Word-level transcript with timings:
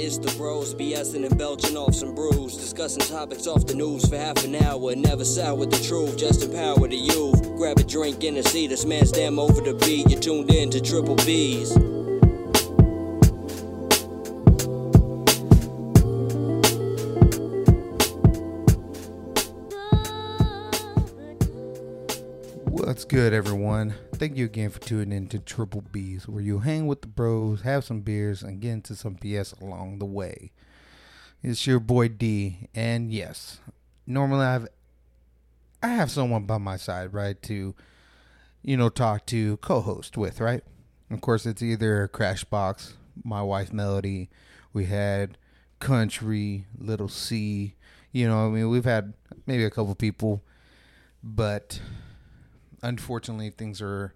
It's 0.00 0.16
the 0.16 0.32
bros 0.36 0.76
BSing 0.76 1.26
and 1.26 1.36
belching 1.36 1.76
off 1.76 1.92
some 1.92 2.14
brews, 2.14 2.56
discussing 2.56 3.00
topics 3.00 3.48
off 3.48 3.66
the 3.66 3.74
news 3.74 4.08
for 4.08 4.16
half 4.16 4.44
an 4.44 4.54
hour. 4.54 4.94
Never 4.94 5.24
sour 5.24 5.56
with 5.56 5.72
the 5.72 5.84
truth, 5.88 6.16
just 6.16 6.44
empower 6.44 6.86
the 6.86 6.96
youth. 6.96 7.42
Grab 7.56 7.80
a 7.80 7.82
drink 7.82 8.22
and 8.22 8.36
a 8.36 8.44
seat, 8.44 8.68
this 8.68 8.84
man's 8.84 9.10
damn 9.10 9.40
over 9.40 9.60
the 9.60 9.74
beat. 9.74 10.08
You 10.08 10.16
tuned 10.20 10.54
in 10.54 10.70
to 10.70 10.80
Triple 10.80 11.16
B's. 11.16 11.76
What's 22.98 23.04
good, 23.06 23.32
everyone? 23.32 23.94
Thank 24.16 24.36
you 24.36 24.46
again 24.46 24.70
for 24.70 24.80
tuning 24.80 25.16
in 25.16 25.28
to 25.28 25.38
Triple 25.38 25.82
B's, 25.92 26.26
where 26.26 26.42
you 26.42 26.58
hang 26.58 26.88
with 26.88 27.00
the 27.00 27.06
bros, 27.06 27.60
have 27.60 27.84
some 27.84 28.00
beers, 28.00 28.42
and 28.42 28.60
get 28.60 28.72
into 28.72 28.96
some 28.96 29.14
BS 29.14 29.60
along 29.60 30.00
the 30.00 30.04
way. 30.04 30.50
It's 31.40 31.64
your 31.64 31.78
boy 31.78 32.08
D, 32.08 32.66
and 32.74 33.12
yes, 33.12 33.60
normally 34.04 34.46
I've 34.46 34.66
I 35.80 35.90
have 35.90 36.10
someone 36.10 36.42
by 36.42 36.58
my 36.58 36.76
side, 36.76 37.14
right, 37.14 37.40
to 37.42 37.76
you 38.62 38.76
know 38.76 38.88
talk 38.88 39.26
to, 39.26 39.58
co-host 39.58 40.16
with, 40.16 40.40
right? 40.40 40.64
Of 41.08 41.20
course, 41.20 41.46
it's 41.46 41.62
either 41.62 42.10
Crashbox, 42.12 42.94
my 43.22 43.42
wife 43.42 43.72
Melody. 43.72 44.28
We 44.72 44.86
had 44.86 45.38
Country, 45.78 46.66
Little 46.76 47.08
C. 47.08 47.76
You 48.10 48.26
know, 48.26 48.46
I 48.46 48.48
mean, 48.48 48.68
we've 48.68 48.84
had 48.84 49.14
maybe 49.46 49.64
a 49.64 49.70
couple 49.70 49.94
people, 49.94 50.42
but 51.22 51.80
unfortunately 52.82 53.50
things 53.50 53.80
are 53.80 54.14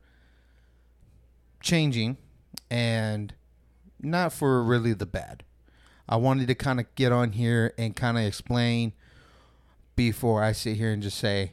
changing 1.60 2.16
and 2.70 3.34
not 4.00 4.32
for 4.32 4.62
really 4.62 4.92
the 4.92 5.06
bad. 5.06 5.44
I 6.08 6.16
wanted 6.16 6.48
to 6.48 6.54
kind 6.54 6.80
of 6.80 6.92
get 6.94 7.12
on 7.12 7.32
here 7.32 7.72
and 7.78 7.94
kind 7.94 8.18
of 8.18 8.24
explain 8.24 8.92
before 9.96 10.42
I 10.42 10.52
sit 10.52 10.76
here 10.76 10.92
and 10.92 11.02
just 11.02 11.18
say 11.18 11.52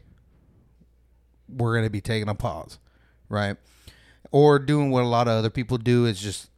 we're 1.47 1.73
going 1.73 1.85
to 1.85 1.89
be 1.89 2.01
taking 2.01 2.29
a 2.29 2.35
pause, 2.35 2.79
right? 3.27 3.57
Or 4.31 4.59
doing 4.59 4.91
what 4.91 5.03
a 5.03 5.07
lot 5.07 5.27
of 5.27 5.33
other 5.33 5.49
people 5.49 5.77
do 5.77 6.05
is 6.05 6.19
just 6.19 6.49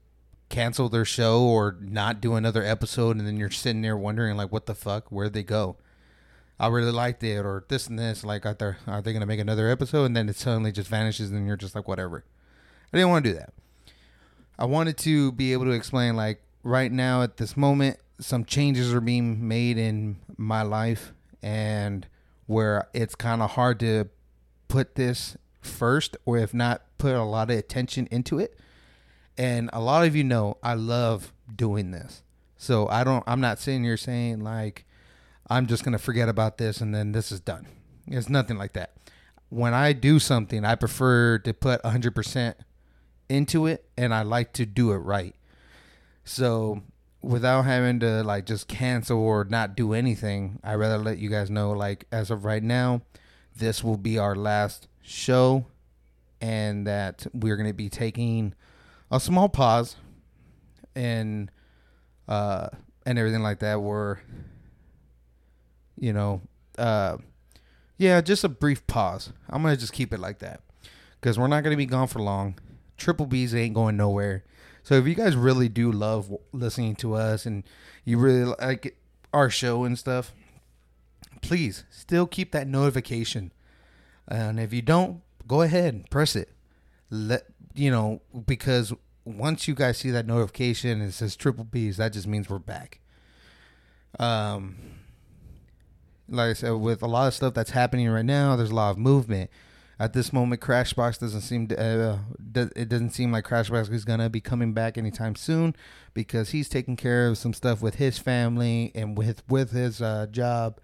cancel 0.49 0.89
their 0.89 1.05
show 1.05 1.43
or 1.43 1.77
not 1.79 2.19
do 2.19 2.35
another 2.35 2.63
episode 2.63 3.17
and 3.17 3.25
then 3.25 3.37
you're 3.37 3.49
sitting 3.49 3.81
there 3.81 3.95
wondering 3.95 4.35
like 4.35 4.51
what 4.51 4.65
the 4.65 4.75
fuck 4.75 5.09
where'd 5.09 5.31
they 5.31 5.43
go 5.43 5.77
I 6.61 6.67
really 6.67 6.91
liked 6.91 7.23
it, 7.23 7.39
or 7.39 7.65
this 7.69 7.87
and 7.87 7.97
this. 7.97 8.23
Like, 8.23 8.45
are 8.45 8.53
they, 8.53 8.75
are 8.85 9.01
they 9.01 9.13
going 9.13 9.21
to 9.21 9.25
make 9.25 9.39
another 9.39 9.67
episode? 9.67 10.05
And 10.05 10.15
then 10.15 10.29
it 10.29 10.35
suddenly 10.35 10.71
just 10.71 10.91
vanishes, 10.91 11.31
and 11.31 11.47
you're 11.47 11.57
just 11.57 11.73
like, 11.73 11.87
whatever. 11.87 12.23
I 12.93 12.97
didn't 12.97 13.09
want 13.09 13.25
to 13.25 13.31
do 13.31 13.37
that. 13.39 13.51
I 14.59 14.65
wanted 14.65 14.95
to 14.99 15.31
be 15.31 15.53
able 15.53 15.65
to 15.65 15.71
explain, 15.71 16.15
like, 16.15 16.43
right 16.61 16.91
now 16.91 17.23
at 17.23 17.37
this 17.37 17.57
moment, 17.57 17.97
some 18.19 18.45
changes 18.45 18.93
are 18.93 19.01
being 19.01 19.47
made 19.47 19.79
in 19.79 20.17
my 20.37 20.61
life, 20.61 21.13
and 21.41 22.05
where 22.45 22.87
it's 22.93 23.15
kind 23.15 23.41
of 23.41 23.49
hard 23.51 23.79
to 23.79 24.09
put 24.67 24.93
this 24.93 25.35
first, 25.61 26.15
or 26.25 26.37
if 26.37 26.53
not, 26.53 26.83
put 26.99 27.15
a 27.15 27.23
lot 27.23 27.49
of 27.49 27.57
attention 27.57 28.07
into 28.11 28.37
it. 28.37 28.55
And 29.35 29.71
a 29.73 29.81
lot 29.81 30.05
of 30.05 30.15
you 30.15 30.23
know 30.23 30.57
I 30.61 30.75
love 30.75 31.33
doing 31.55 31.89
this. 31.89 32.21
So 32.55 32.87
I 32.87 33.03
don't, 33.03 33.23
I'm 33.25 33.41
not 33.41 33.57
sitting 33.57 33.83
here 33.83 33.97
saying, 33.97 34.41
like, 34.41 34.85
I'm 35.49 35.67
just 35.67 35.83
going 35.83 35.93
to 35.93 35.99
forget 35.99 36.29
about 36.29 36.57
this 36.57 36.81
and 36.81 36.93
then 36.93 37.11
this 37.11 37.31
is 37.31 37.39
done. 37.39 37.67
It's 38.07 38.29
nothing 38.29 38.57
like 38.57 38.73
that. 38.73 38.91
When 39.49 39.73
I 39.73 39.93
do 39.93 40.19
something, 40.19 40.63
I 40.63 40.75
prefer 40.75 41.39
to 41.39 41.53
put 41.53 41.81
100% 41.83 42.55
into 43.27 43.65
it 43.65 43.85
and 43.97 44.13
I 44.13 44.21
like 44.23 44.53
to 44.53 44.65
do 44.65 44.91
it 44.91 44.97
right. 44.97 45.35
So, 46.23 46.83
without 47.21 47.63
having 47.63 47.99
to 47.99 48.23
like 48.23 48.45
just 48.45 48.67
cancel 48.67 49.19
or 49.19 49.43
not 49.43 49.75
do 49.75 49.93
anything, 49.93 50.59
I 50.63 50.75
rather 50.75 50.97
let 50.97 51.17
you 51.17 51.29
guys 51.29 51.49
know 51.49 51.71
like 51.71 52.05
as 52.11 52.31
of 52.31 52.45
right 52.45 52.63
now, 52.63 53.01
this 53.55 53.83
will 53.83 53.97
be 53.97 54.17
our 54.17 54.35
last 54.35 54.87
show 55.01 55.65
and 56.39 56.87
that 56.87 57.27
we're 57.33 57.57
going 57.57 57.69
to 57.69 57.73
be 57.73 57.89
taking 57.89 58.53
a 59.11 59.19
small 59.19 59.49
pause 59.49 59.95
and 60.95 61.51
uh 62.27 62.69
and 63.05 63.19
everything 63.19 63.41
like 63.41 63.59
that. 63.59 63.81
We're 63.81 64.17
you 66.01 66.11
know, 66.11 66.41
uh, 66.77 67.17
yeah, 67.97 68.19
just 68.19 68.43
a 68.43 68.49
brief 68.49 68.85
pause. 68.87 69.31
I'm 69.47 69.61
gonna 69.61 69.77
just 69.77 69.93
keep 69.93 70.11
it 70.11 70.19
like 70.19 70.39
that 70.39 70.61
because 71.21 71.37
we're 71.39 71.47
not 71.47 71.63
gonna 71.63 71.77
be 71.77 71.85
gone 71.85 72.07
for 72.07 72.19
long. 72.19 72.57
Triple 72.97 73.27
B's 73.27 73.55
ain't 73.55 73.75
going 73.75 73.95
nowhere. 73.95 74.43
So 74.83 74.95
if 74.95 75.05
you 75.05 75.13
guys 75.13 75.35
really 75.35 75.69
do 75.69 75.91
love 75.91 76.35
listening 76.51 76.95
to 76.97 77.13
us 77.13 77.45
and 77.45 77.63
you 78.03 78.17
really 78.17 78.55
like 78.59 78.97
our 79.31 79.51
show 79.51 79.83
and 79.83 79.97
stuff, 79.97 80.33
please 81.41 81.85
still 81.91 82.25
keep 82.25 82.51
that 82.51 82.67
notification. 82.67 83.51
And 84.27 84.59
if 84.59 84.73
you 84.73 84.81
don't, 84.81 85.21
go 85.47 85.61
ahead 85.61 85.93
and 85.93 86.09
press 86.09 86.35
it. 86.35 86.49
Let 87.11 87.45
you 87.75 87.91
know 87.91 88.21
because 88.47 88.91
once 89.23 89.67
you 89.67 89.75
guys 89.75 89.99
see 89.99 90.09
that 90.09 90.25
notification 90.25 90.89
and 90.89 91.03
it 91.03 91.11
says 91.11 91.35
Triple 91.35 91.65
B's, 91.65 91.97
that 91.97 92.13
just 92.13 92.25
means 92.25 92.49
we're 92.49 92.57
back. 92.57 93.01
Um 94.19 95.00
like 96.31 96.49
I 96.49 96.53
said, 96.53 96.71
with 96.71 97.01
a 97.03 97.07
lot 97.07 97.27
of 97.27 97.33
stuff 97.33 97.53
that's 97.53 97.71
happening 97.71 98.09
right 98.09 98.25
now, 98.25 98.55
there's 98.55 98.71
a 98.71 98.75
lot 98.75 98.91
of 98.91 98.97
movement. 98.97 99.51
At 99.99 100.13
this 100.13 100.33
moment, 100.33 100.61
Crashbox 100.61 101.19
doesn't 101.19 101.41
seem 101.41 101.67
to. 101.67 101.79
Uh, 101.79 102.17
it 102.75 102.89
doesn't 102.89 103.11
seem 103.11 103.31
like 103.31 103.45
Crashbox 103.45 103.91
is 103.91 104.05
gonna 104.05 104.29
be 104.29 104.41
coming 104.41 104.73
back 104.73 104.97
anytime 104.97 105.35
soon 105.35 105.75
because 106.15 106.49
he's 106.49 106.69
taking 106.69 106.95
care 106.95 107.27
of 107.27 107.37
some 107.37 107.53
stuff 107.53 107.83
with 107.83 107.95
his 107.95 108.17
family 108.17 108.91
and 108.95 109.15
with 109.15 109.43
with 109.47 109.71
his 109.71 110.01
uh, 110.01 110.25
job 110.31 110.79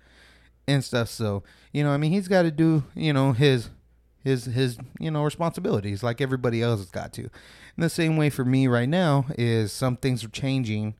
and 0.67 0.83
stuff. 0.83 1.09
So 1.09 1.41
you 1.71 1.83
know, 1.83 1.89
I 1.89 1.97
mean, 1.97 2.11
he's 2.11 2.27
got 2.27 2.43
to 2.43 2.51
do 2.51 2.83
you 2.93 3.11
know 3.11 3.31
his 3.31 3.69
his 4.23 4.45
his 4.45 4.77
you 4.99 5.09
know 5.09 5.23
responsibilities 5.23 6.03
like 6.03 6.21
everybody 6.21 6.61
else 6.61 6.81
has 6.81 6.91
got 6.91 7.11
to. 7.13 7.23
In 7.23 7.81
the 7.81 7.89
same 7.89 8.17
way 8.17 8.29
for 8.29 8.45
me 8.45 8.67
right 8.67 8.89
now 8.89 9.25
is 9.35 9.71
some 9.71 9.97
things 9.97 10.23
are 10.23 10.29
changing, 10.29 10.93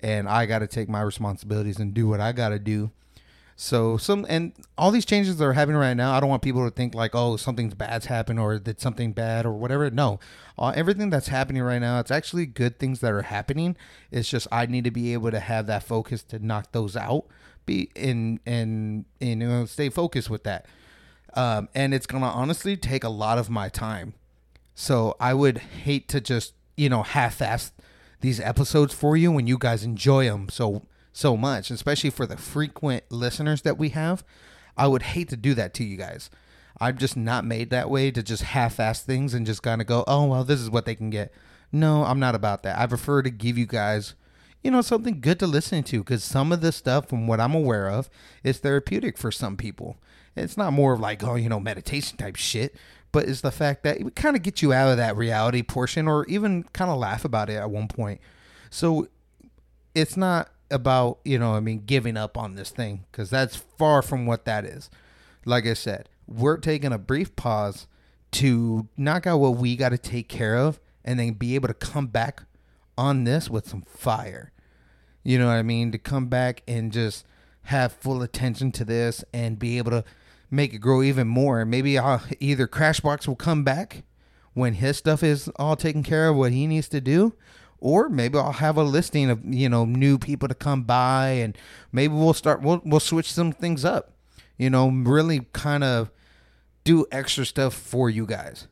and 0.00 0.28
I 0.28 0.46
got 0.46 0.60
to 0.60 0.68
take 0.68 0.88
my 0.88 1.00
responsibilities 1.00 1.80
and 1.80 1.92
do 1.92 2.06
what 2.06 2.20
I 2.20 2.30
got 2.30 2.50
to 2.50 2.60
do 2.60 2.92
so 3.60 3.96
some 3.96 4.24
and 4.28 4.52
all 4.78 4.92
these 4.92 5.04
changes 5.04 5.36
that 5.36 5.44
are 5.44 5.52
happening 5.52 5.80
right 5.80 5.96
now, 5.96 6.12
I 6.12 6.20
don't 6.20 6.28
want 6.28 6.42
people 6.42 6.64
to 6.64 6.70
think 6.70 6.94
like, 6.94 7.10
oh, 7.16 7.36
something's 7.36 7.74
bad's 7.74 8.06
happened 8.06 8.38
or 8.38 8.56
did 8.60 8.80
something 8.80 9.12
bad 9.12 9.44
or 9.44 9.50
whatever. 9.50 9.90
No, 9.90 10.20
uh, 10.56 10.72
everything 10.76 11.10
that's 11.10 11.26
happening 11.26 11.64
right 11.64 11.80
now, 11.80 11.98
it's 11.98 12.12
actually 12.12 12.46
good 12.46 12.78
things 12.78 13.00
that 13.00 13.10
are 13.10 13.22
happening. 13.22 13.76
It's 14.12 14.30
just 14.30 14.46
I 14.52 14.66
need 14.66 14.84
to 14.84 14.92
be 14.92 15.12
able 15.12 15.32
to 15.32 15.40
have 15.40 15.66
that 15.66 15.82
focus 15.82 16.22
to 16.24 16.38
knock 16.38 16.70
those 16.70 16.96
out, 16.96 17.24
be 17.66 17.90
in 17.96 18.38
and 18.46 19.06
and 19.20 19.42
you 19.42 19.48
know 19.48 19.66
stay 19.66 19.88
focused 19.88 20.30
with 20.30 20.44
that. 20.44 20.66
Um, 21.34 21.68
and 21.74 21.92
it's 21.92 22.06
gonna 22.06 22.26
honestly 22.26 22.76
take 22.76 23.02
a 23.02 23.08
lot 23.08 23.38
of 23.38 23.50
my 23.50 23.68
time. 23.68 24.14
So 24.76 25.16
I 25.18 25.34
would 25.34 25.58
hate 25.58 26.06
to 26.10 26.20
just 26.20 26.54
you 26.76 26.88
know 26.88 27.02
half-ass 27.02 27.72
these 28.20 28.38
episodes 28.38 28.94
for 28.94 29.16
you 29.16 29.32
when 29.32 29.48
you 29.48 29.58
guys 29.58 29.82
enjoy 29.82 30.26
them. 30.26 30.48
So 30.48 30.82
so 31.18 31.36
much, 31.36 31.70
especially 31.70 32.10
for 32.10 32.26
the 32.26 32.36
frequent 32.36 33.02
listeners 33.10 33.62
that 33.62 33.76
we 33.76 33.88
have. 33.88 34.22
I 34.76 34.86
would 34.86 35.02
hate 35.02 35.28
to 35.30 35.36
do 35.36 35.52
that 35.54 35.74
to 35.74 35.84
you 35.84 35.96
guys. 35.96 36.30
I'm 36.80 36.96
just 36.96 37.16
not 37.16 37.44
made 37.44 37.70
that 37.70 37.90
way 37.90 38.12
to 38.12 38.22
just 38.22 38.44
half-ass 38.44 39.02
things 39.02 39.34
and 39.34 39.44
just 39.44 39.64
kind 39.64 39.80
of 39.80 39.88
go, 39.88 40.04
oh 40.06 40.26
well, 40.26 40.44
this 40.44 40.60
is 40.60 40.70
what 40.70 40.86
they 40.86 40.94
can 40.94 41.10
get. 41.10 41.32
No, 41.72 42.04
I'm 42.04 42.20
not 42.20 42.36
about 42.36 42.62
that. 42.62 42.78
I 42.78 42.86
prefer 42.86 43.22
to 43.22 43.30
give 43.30 43.58
you 43.58 43.66
guys, 43.66 44.14
you 44.62 44.70
know, 44.70 44.80
something 44.80 45.20
good 45.20 45.40
to 45.40 45.48
listen 45.48 45.82
to 45.82 45.98
because 45.98 46.22
some 46.22 46.52
of 46.52 46.60
this 46.60 46.76
stuff, 46.76 47.08
from 47.08 47.26
what 47.26 47.40
I'm 47.40 47.54
aware 47.54 47.90
of, 47.90 48.08
is 48.44 48.58
therapeutic 48.58 49.18
for 49.18 49.32
some 49.32 49.56
people. 49.56 49.96
It's 50.36 50.56
not 50.56 50.72
more 50.72 50.92
of 50.92 51.00
like, 51.00 51.24
oh, 51.24 51.34
you 51.34 51.48
know, 51.48 51.58
meditation 51.58 52.16
type 52.16 52.36
shit, 52.36 52.76
but 53.10 53.28
it's 53.28 53.40
the 53.40 53.50
fact 53.50 53.82
that 53.82 53.98
it 53.98 54.04
would 54.04 54.14
kind 54.14 54.36
of 54.36 54.42
gets 54.42 54.62
you 54.62 54.72
out 54.72 54.90
of 54.90 54.98
that 54.98 55.16
reality 55.16 55.64
portion 55.64 56.06
or 56.06 56.24
even 56.26 56.62
kind 56.62 56.92
of 56.92 56.98
laugh 56.98 57.24
about 57.24 57.50
it 57.50 57.56
at 57.56 57.70
one 57.70 57.88
point. 57.88 58.20
So 58.70 59.08
it's 59.96 60.16
not 60.16 60.50
about 60.70 61.18
you 61.24 61.38
know 61.38 61.54
I 61.54 61.60
mean 61.60 61.84
giving 61.86 62.16
up 62.16 62.36
on 62.36 62.54
this 62.54 62.70
thing 62.70 63.04
because 63.10 63.30
that's 63.30 63.56
far 63.56 64.02
from 64.02 64.26
what 64.26 64.44
that 64.44 64.64
is. 64.64 64.90
Like 65.44 65.66
I 65.66 65.74
said, 65.74 66.08
we're 66.26 66.58
taking 66.58 66.92
a 66.92 66.98
brief 66.98 67.34
pause 67.36 67.86
to 68.32 68.88
knock 68.96 69.26
out 69.26 69.38
what 69.38 69.56
we 69.56 69.76
got 69.76 69.90
to 69.90 69.98
take 69.98 70.28
care 70.28 70.56
of 70.56 70.78
and 71.04 71.18
then 71.18 71.32
be 71.32 71.54
able 71.54 71.68
to 71.68 71.74
come 71.74 72.08
back 72.08 72.42
on 72.98 73.24
this 73.24 73.48
with 73.48 73.68
some 73.68 73.82
fire. 73.82 74.52
You 75.22 75.38
know 75.38 75.46
what 75.46 75.54
I 75.54 75.62
mean? 75.62 75.92
To 75.92 75.98
come 75.98 76.26
back 76.26 76.62
and 76.68 76.92
just 76.92 77.24
have 77.62 77.92
full 77.92 78.22
attention 78.22 78.72
to 78.72 78.84
this 78.84 79.24
and 79.32 79.58
be 79.58 79.78
able 79.78 79.90
to 79.90 80.04
make 80.50 80.74
it 80.74 80.78
grow 80.78 81.02
even 81.02 81.28
more. 81.28 81.64
Maybe 81.64 81.98
I'll, 81.98 82.22
either 82.40 82.66
Crashbox 82.66 83.26
will 83.26 83.36
come 83.36 83.64
back 83.64 84.04
when 84.54 84.74
his 84.74 84.96
stuff 84.96 85.22
is 85.22 85.48
all 85.56 85.76
taken 85.76 86.02
care 86.02 86.28
of, 86.28 86.36
what 86.36 86.52
he 86.52 86.66
needs 86.66 86.88
to 86.88 87.00
do, 87.00 87.34
or 87.80 88.08
maybe 88.08 88.38
I'll 88.38 88.52
have 88.52 88.76
a 88.76 88.82
listing 88.82 89.30
of 89.30 89.44
you 89.44 89.68
know 89.68 89.84
new 89.84 90.18
people 90.18 90.48
to 90.48 90.54
come 90.54 90.82
by, 90.82 91.28
and 91.28 91.56
maybe 91.92 92.14
we'll 92.14 92.34
start 92.34 92.62
we'll 92.62 92.82
we'll 92.84 93.00
switch 93.00 93.32
some 93.32 93.52
things 93.52 93.84
up. 93.84 94.12
You 94.56 94.70
know, 94.70 94.88
really 94.88 95.46
kind 95.52 95.84
of 95.84 96.10
do 96.84 97.06
extra 97.12 97.46
stuff 97.46 97.74
for 97.74 98.10
you 98.10 98.26
guys. 98.26 98.66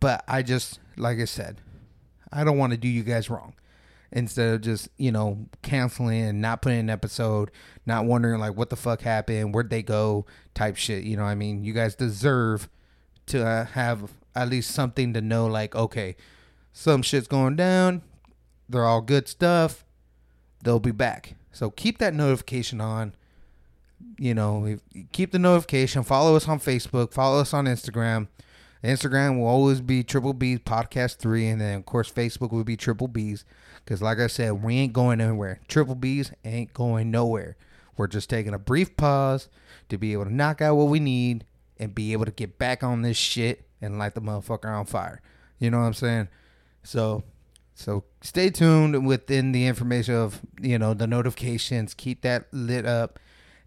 But 0.00 0.24
I 0.28 0.42
just 0.42 0.80
like 0.96 1.18
I 1.18 1.24
said, 1.26 1.60
I 2.32 2.44
don't 2.44 2.58
want 2.58 2.72
to 2.72 2.78
do 2.78 2.88
you 2.88 3.02
guys 3.02 3.28
wrong. 3.30 3.54
instead 4.12 4.54
of 4.54 4.60
just 4.62 4.88
you 4.96 5.12
know 5.12 5.46
canceling 5.62 6.22
and 6.22 6.40
not 6.40 6.62
putting 6.62 6.78
an 6.78 6.90
episode, 6.90 7.50
not 7.84 8.06
wondering 8.06 8.40
like 8.40 8.56
what 8.56 8.70
the 8.70 8.76
fuck 8.76 9.02
happened, 9.02 9.54
where'd 9.54 9.70
they 9.70 9.82
go, 9.82 10.24
type 10.54 10.76
shit. 10.76 11.04
You 11.04 11.16
know, 11.16 11.24
I 11.24 11.34
mean, 11.34 11.64
you 11.64 11.72
guys 11.74 11.94
deserve 11.94 12.68
to 13.26 13.44
uh, 13.46 13.66
have 13.66 14.12
at 14.34 14.48
least 14.48 14.70
something 14.70 15.12
to 15.14 15.20
know. 15.20 15.46
Like, 15.46 15.74
okay, 15.74 16.16
some 16.72 17.02
shit's 17.02 17.28
going 17.28 17.56
down. 17.56 18.02
They're 18.68 18.84
all 18.84 19.00
good 19.00 19.28
stuff. 19.28 19.84
They'll 20.62 20.80
be 20.80 20.90
back. 20.90 21.34
So 21.52 21.70
keep 21.70 21.98
that 21.98 22.14
notification 22.14 22.80
on. 22.80 23.14
You 24.18 24.34
know, 24.34 24.78
keep 25.12 25.32
the 25.32 25.38
notification. 25.38 26.02
Follow 26.02 26.36
us 26.36 26.48
on 26.48 26.60
Facebook. 26.60 27.12
Follow 27.12 27.40
us 27.40 27.54
on 27.54 27.66
Instagram. 27.66 28.28
Instagram 28.82 29.38
will 29.38 29.46
always 29.46 29.80
be 29.80 30.02
Triple 30.02 30.34
B's 30.34 30.58
Podcast 30.58 31.16
3. 31.16 31.48
And 31.48 31.60
then, 31.60 31.78
of 31.78 31.86
course, 31.86 32.10
Facebook 32.10 32.52
will 32.52 32.64
be 32.64 32.76
Triple 32.76 33.08
B's. 33.08 33.44
Because, 33.84 34.02
like 34.02 34.18
I 34.18 34.26
said, 34.26 34.62
we 34.62 34.76
ain't 34.76 34.92
going 34.92 35.20
anywhere. 35.20 35.60
Triple 35.68 35.94
B's 35.94 36.32
ain't 36.44 36.72
going 36.74 37.10
nowhere. 37.10 37.56
We're 37.96 38.08
just 38.08 38.28
taking 38.28 38.54
a 38.54 38.58
brief 38.58 38.96
pause 38.96 39.48
to 39.88 39.98
be 39.98 40.12
able 40.12 40.24
to 40.24 40.34
knock 40.34 40.60
out 40.60 40.76
what 40.76 40.88
we 40.88 41.00
need 41.00 41.44
and 41.78 41.94
be 41.94 42.12
able 42.12 42.24
to 42.24 42.30
get 42.30 42.58
back 42.58 42.82
on 42.82 43.02
this 43.02 43.16
shit 43.16 43.66
and 43.80 43.98
light 43.98 44.14
the 44.14 44.20
motherfucker 44.20 44.66
on 44.66 44.86
fire. 44.86 45.20
You 45.58 45.70
know 45.70 45.78
what 45.78 45.86
I'm 45.86 45.94
saying? 45.94 46.28
So, 46.82 47.24
so 47.74 48.04
stay 48.22 48.50
tuned 48.50 49.06
within 49.06 49.52
the 49.52 49.66
information 49.66 50.14
of 50.14 50.40
you 50.60 50.78
know 50.78 50.94
the 50.94 51.06
notifications. 51.06 51.94
Keep 51.94 52.22
that 52.22 52.46
lit 52.52 52.86
up, 52.86 53.18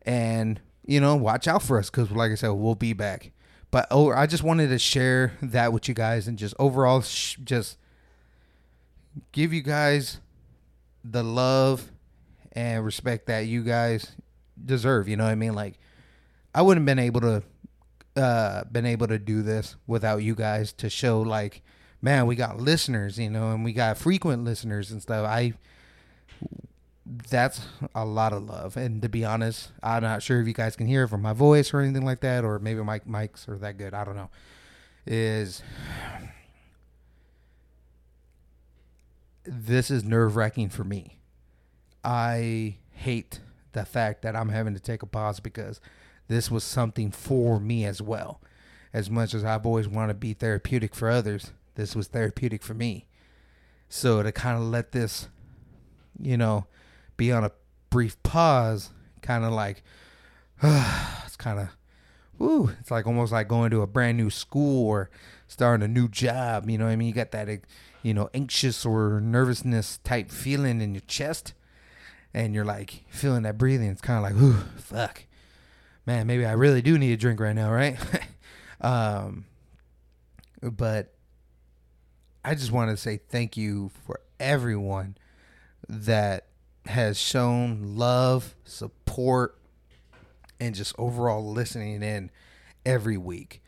and 0.03 0.59
you 0.85 0.99
know 0.99 1.15
watch 1.15 1.47
out 1.47 1.61
for 1.61 1.77
us 1.77 1.89
because, 1.89 2.09
like 2.11 2.31
I 2.31 2.35
said, 2.35 2.49
we'll 2.49 2.75
be 2.75 2.93
back. 2.93 3.31
But 3.69 3.87
oh, 3.91 4.11
I 4.11 4.25
just 4.25 4.43
wanted 4.43 4.69
to 4.69 4.79
share 4.79 5.33
that 5.41 5.73
with 5.73 5.89
you 5.89 5.93
guys 5.93 6.27
and 6.27 6.37
just 6.37 6.55
overall 6.57 7.01
sh- 7.01 7.35
just 7.43 7.77
give 9.33 9.51
you 9.51 9.61
guys 9.61 10.19
the 11.03 11.23
love 11.23 11.91
and 12.53 12.83
respect 12.85 13.27
that 13.27 13.41
you 13.41 13.63
guys 13.63 14.13
deserve. 14.63 15.09
You 15.09 15.17
know 15.17 15.25
what 15.25 15.31
I 15.31 15.35
mean? 15.35 15.53
Like 15.53 15.79
I 16.55 16.61
wouldn't 16.61 16.87
have 16.87 16.95
been 16.95 17.03
able 17.03 17.21
to 17.21 17.43
uh 18.15 18.63
been 18.65 18.85
able 18.85 19.07
to 19.07 19.19
do 19.19 19.41
this 19.41 19.75
without 19.85 20.17
you 20.17 20.33
guys 20.33 20.71
to 20.73 20.89
show 20.89 21.21
like 21.21 21.61
man, 22.01 22.27
we 22.27 22.35
got 22.35 22.59
listeners, 22.59 23.17
you 23.17 23.29
know, 23.29 23.51
and 23.51 23.63
we 23.63 23.73
got 23.73 23.97
frequent 23.97 24.43
listeners 24.43 24.91
and 24.91 25.01
stuff. 25.01 25.25
I 25.25 25.53
that's 27.29 27.61
a 27.95 28.05
lot 28.05 28.33
of 28.33 28.43
love. 28.43 28.75
And 28.75 29.01
to 29.01 29.09
be 29.09 29.23
honest, 29.23 29.71
I'm 29.81 30.03
not 30.03 30.21
sure 30.21 30.41
if 30.41 30.47
you 30.47 30.53
guys 30.53 30.75
can 30.75 30.87
hear 30.87 31.03
it 31.03 31.07
from 31.07 31.21
my 31.21 31.33
voice 31.33 31.73
or 31.73 31.79
anything 31.79 32.05
like 32.05 32.19
that, 32.21 32.43
or 32.43 32.59
maybe 32.59 32.81
my 32.83 32.99
mics 32.99 33.47
are 33.47 33.57
that 33.57 33.77
good. 33.77 33.93
I 33.93 34.03
don't 34.03 34.15
know. 34.15 34.29
Is 35.05 35.63
this 39.45 39.89
is 39.89 40.03
nerve 40.03 40.35
wracking 40.35 40.69
for 40.69 40.83
me. 40.83 41.17
I 42.03 42.77
hate 42.91 43.39
the 43.71 43.85
fact 43.85 44.21
that 44.23 44.35
I'm 44.35 44.49
having 44.49 44.73
to 44.73 44.79
take 44.79 45.01
a 45.01 45.05
pause 45.05 45.39
because 45.39 45.79
this 46.27 46.51
was 46.51 46.63
something 46.63 47.11
for 47.11 47.59
me 47.59 47.85
as 47.85 48.01
well. 48.01 48.41
As 48.93 49.09
much 49.09 49.33
as 49.33 49.45
I've 49.45 49.65
always 49.65 49.87
wanted 49.87 50.13
to 50.13 50.19
be 50.19 50.33
therapeutic 50.33 50.95
for 50.95 51.09
others, 51.09 51.51
this 51.77 51.95
was 51.95 52.07
therapeutic 52.07 52.63
for 52.63 52.73
me. 52.73 53.05
So 53.87 54.21
to 54.21 54.31
kind 54.31 54.57
of 54.57 54.63
let 54.63 54.91
this, 54.91 55.29
you 56.19 56.35
know, 56.35 56.65
be 57.15 57.31
on 57.31 57.45
a 57.45 57.51
brief 57.89 58.21
pause, 58.23 58.89
kind 59.21 59.45
of 59.45 59.53
like, 59.53 59.83
uh, 60.61 61.21
it's 61.25 61.37
kind 61.37 61.59
of, 61.59 61.69
woo, 62.37 62.71
it's 62.79 62.91
like 62.91 63.07
almost 63.07 63.31
like 63.31 63.47
going 63.47 63.71
to 63.71 63.81
a 63.81 63.87
brand 63.87 64.17
new 64.17 64.29
school 64.29 64.87
or 64.87 65.09
starting 65.47 65.85
a 65.85 65.87
new 65.87 66.07
job. 66.07 66.69
You 66.69 66.77
know 66.77 66.87
I 66.87 66.95
mean? 66.95 67.07
You 67.07 67.13
got 67.13 67.31
that, 67.31 67.47
you 68.01 68.13
know, 68.13 68.29
anxious 68.33 68.85
or 68.85 69.21
nervousness 69.21 69.99
type 69.99 70.31
feeling 70.31 70.81
in 70.81 70.93
your 70.93 71.03
chest. 71.07 71.53
And 72.33 72.53
you're 72.53 72.65
like 72.65 73.05
feeling 73.09 73.43
that 73.43 73.57
breathing. 73.57 73.89
It's 73.89 74.01
kind 74.01 74.17
of 74.17 74.23
like, 74.23 74.41
ooh, 74.41 74.63
fuck. 74.77 75.23
Man, 76.05 76.27
maybe 76.27 76.45
I 76.45 76.53
really 76.53 76.81
do 76.81 76.97
need 76.97 77.13
a 77.13 77.17
drink 77.17 77.39
right 77.39 77.55
now, 77.55 77.71
right? 77.71 77.97
um, 78.81 79.45
but 80.61 81.13
I 82.47 82.55
just 82.55 82.71
want 82.71 82.91
to 82.91 82.95
say 82.95 83.17
thank 83.17 83.57
you 83.57 83.91
for 84.05 84.21
everyone 84.39 85.17
that 85.89 86.45
has 86.85 87.19
shown 87.19 87.97
love, 87.97 88.55
support, 88.63 89.59
and 90.57 90.73
just 90.73 90.95
overall 90.97 91.51
listening 91.51 92.01
in 92.01 92.31
every 92.85 93.17
week. 93.17 93.61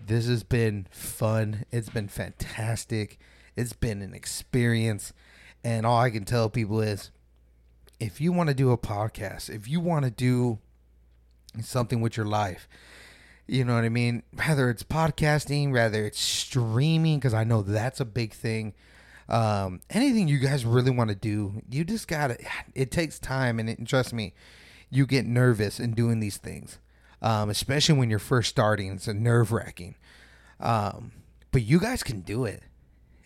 This 0.00 0.28
has 0.28 0.44
been 0.44 0.86
fun. 0.90 1.66
It's 1.70 1.90
been 1.90 2.08
fantastic. 2.08 3.18
It's 3.54 3.74
been 3.74 4.00
an 4.00 4.14
experience. 4.14 5.12
And 5.62 5.84
all 5.84 6.00
I 6.00 6.08
can 6.08 6.24
tell 6.24 6.48
people 6.48 6.80
is 6.80 7.10
if 8.00 8.18
you 8.18 8.32
want 8.32 8.48
to 8.48 8.54
do 8.54 8.70
a 8.70 8.78
podcast, 8.78 9.50
if 9.50 9.68
you 9.68 9.78
want 9.78 10.06
to 10.06 10.10
do 10.10 10.58
something 11.60 12.00
with 12.00 12.16
your 12.16 12.24
life, 12.24 12.66
you 13.52 13.66
know 13.66 13.74
what 13.74 13.84
I 13.84 13.90
mean? 13.90 14.22
Whether 14.46 14.70
it's 14.70 14.82
podcasting, 14.82 15.72
whether 15.72 16.06
it's 16.06 16.18
streaming, 16.18 17.18
because 17.18 17.34
I 17.34 17.44
know 17.44 17.60
that's 17.60 18.00
a 18.00 18.06
big 18.06 18.32
thing. 18.32 18.72
Um, 19.28 19.82
anything 19.90 20.26
you 20.26 20.38
guys 20.38 20.64
really 20.64 20.90
want 20.90 21.10
to 21.10 21.14
do, 21.14 21.62
you 21.70 21.84
just 21.84 22.08
gotta. 22.08 22.38
It 22.74 22.90
takes 22.90 23.18
time, 23.18 23.60
and, 23.60 23.68
it, 23.68 23.86
trust 23.86 24.14
me, 24.14 24.32
you 24.88 25.06
get 25.06 25.26
nervous 25.26 25.78
in 25.78 25.92
doing 25.92 26.18
these 26.18 26.38
things, 26.38 26.78
um, 27.20 27.50
especially 27.50 27.98
when 27.98 28.08
you're 28.08 28.18
first 28.18 28.48
starting. 28.48 28.90
It's 28.92 29.06
a 29.06 29.12
nerve 29.12 29.52
wracking, 29.52 29.96
um, 30.58 31.12
but 31.50 31.62
you 31.62 31.78
guys 31.78 32.02
can 32.02 32.20
do 32.20 32.46
it. 32.46 32.62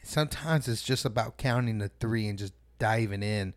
Sometimes 0.03 0.67
it's 0.67 0.83
just 0.83 1.05
about 1.05 1.37
counting 1.37 1.79
the 1.79 1.91
three 2.01 2.27
and 2.27 2.37
just 2.37 2.53
diving 2.81 3.23
in. 3.23 3.55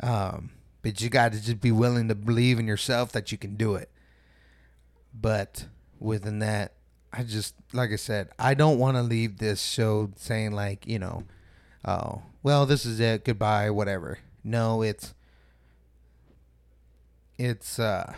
Um, 0.00 0.50
but 0.80 1.02
you 1.02 1.10
got 1.10 1.32
to 1.32 1.42
just 1.42 1.60
be 1.60 1.72
willing 1.72 2.08
to 2.08 2.14
believe 2.14 2.58
in 2.58 2.66
yourself 2.66 3.12
that 3.12 3.32
you 3.32 3.36
can 3.36 3.56
do 3.56 3.74
it. 3.74 3.90
But 5.20 5.66
within 5.98 6.38
that, 6.40 6.74
I 7.12 7.22
just 7.22 7.54
like 7.72 7.90
I 7.90 7.96
said, 7.96 8.28
I 8.38 8.54
don't 8.54 8.78
want 8.78 8.96
to 8.96 9.02
leave 9.02 9.38
this 9.38 9.62
show 9.62 10.10
saying 10.16 10.52
like, 10.52 10.86
you 10.86 10.98
know, 10.98 11.24
oh, 11.84 12.22
well, 12.42 12.66
this 12.66 12.84
is 12.84 13.00
it, 13.00 13.24
goodbye, 13.24 13.70
whatever. 13.70 14.18
No, 14.44 14.82
it's 14.82 15.14
it's 17.38 17.78
uh 17.78 18.14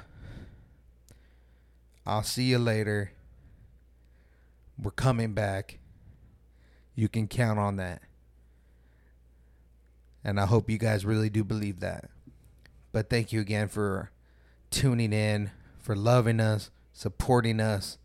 I'll 2.06 2.22
see 2.22 2.44
you 2.44 2.58
later. 2.58 3.12
We're 4.82 4.90
coming 4.90 5.34
back. 5.34 5.78
You 6.94 7.08
can 7.08 7.28
count 7.28 7.58
on 7.58 7.76
that. 7.76 8.02
And 10.24 10.40
I 10.40 10.46
hope 10.46 10.68
you 10.68 10.78
guys 10.78 11.04
really 11.04 11.30
do 11.30 11.44
believe 11.44 11.80
that. 11.80 12.10
But 12.92 13.08
thank 13.08 13.32
you 13.32 13.40
again 13.40 13.68
for 13.68 14.10
tuning 14.70 15.12
in, 15.12 15.50
for 15.78 15.94
loving 15.94 16.40
us 16.40 16.70
supporting 16.92 17.60
us, 17.60 17.98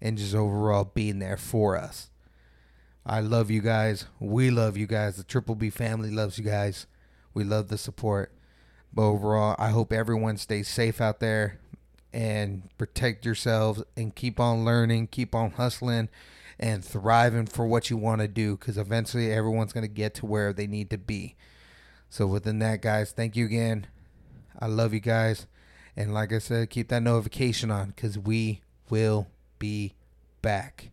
and 0.00 0.18
just 0.18 0.34
overall 0.34 0.90
being 0.94 1.18
there 1.18 1.36
for 1.36 1.76
us. 1.76 2.10
I 3.06 3.20
love 3.20 3.50
you 3.50 3.60
guys. 3.60 4.06
We 4.18 4.50
love 4.50 4.76
you 4.76 4.86
guys. 4.86 5.16
The 5.16 5.24
Triple 5.24 5.54
B 5.54 5.70
family 5.70 6.10
loves 6.10 6.38
you 6.38 6.44
guys. 6.44 6.86
We 7.34 7.44
love 7.44 7.68
the 7.68 7.78
support. 7.78 8.32
But 8.92 9.02
overall, 9.02 9.56
I 9.58 9.70
hope 9.70 9.92
everyone 9.92 10.36
stays 10.36 10.68
safe 10.68 11.00
out 11.00 11.20
there 11.20 11.58
and 12.12 12.68
protect 12.78 13.26
yourselves 13.26 13.82
and 13.96 14.14
keep 14.14 14.38
on 14.38 14.64
learning, 14.64 15.08
keep 15.08 15.34
on 15.34 15.50
hustling 15.50 16.08
and 16.58 16.84
thriving 16.84 17.46
for 17.46 17.66
what 17.66 17.90
you 17.90 17.96
want 17.96 18.20
to 18.20 18.28
do 18.28 18.56
because 18.56 18.78
eventually 18.78 19.32
everyone's 19.32 19.72
going 19.72 19.86
to 19.86 19.92
get 19.92 20.14
to 20.14 20.26
where 20.26 20.52
they 20.52 20.68
need 20.68 20.90
to 20.90 20.98
be. 20.98 21.34
So, 22.08 22.26
within 22.26 22.60
that, 22.60 22.80
guys, 22.80 23.10
thank 23.10 23.34
you 23.36 23.44
again. 23.44 23.88
I 24.58 24.66
love 24.66 24.94
you 24.94 25.00
guys. 25.00 25.46
And 25.96 26.12
like 26.12 26.32
I 26.32 26.38
said, 26.38 26.70
keep 26.70 26.88
that 26.88 27.02
notification 27.02 27.70
on 27.70 27.88
because 27.88 28.18
we 28.18 28.60
will 28.90 29.28
be 29.58 29.94
back. 30.42 30.90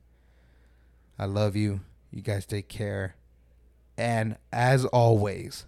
I 1.17 1.25
love 1.25 1.55
you. 1.55 1.81
You 2.12 2.22
guys 2.22 2.46
take 2.46 2.67
care. 2.67 3.15
And 3.98 4.38
as 4.51 4.86
always, 4.86 5.65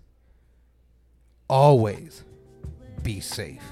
always 1.50 2.24
be 3.04 3.20
safe. 3.20 3.64